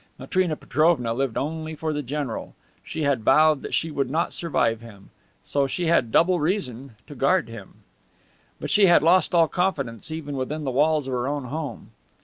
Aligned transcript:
Matrena 0.17 0.55
Petrovna 0.55 1.13
lived 1.13 1.37
only 1.37 1.75
for 1.75 1.93
the 1.93 2.01
general. 2.01 2.55
She 2.83 3.03
had 3.03 3.23
vowed 3.23 3.61
that 3.61 3.75
she 3.75 3.91
would 3.91 4.09
not 4.09 4.33
survive 4.33 4.81
him. 4.81 5.11
So 5.43 5.67
she 5.67 5.85
had 5.85 6.11
double 6.11 6.39
reason 6.39 6.95
to 7.05 7.13
guard 7.13 7.47
him. 7.47 7.83
But 8.59 8.71
she 8.71 8.87
had 8.87 9.03
lost 9.03 9.35
all 9.35 9.47
confidence 9.47 10.11
even 10.11 10.35
within 10.37 10.63
the 10.63 10.71
walls 10.71 11.05
of 11.05 11.13
her 11.13 11.27
own 11.27 11.43
home. 11.43 11.91